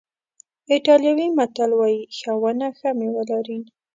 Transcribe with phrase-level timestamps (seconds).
[0.71, 3.59] ایټالوي متل وایي ښه ونه ښه میوه لري.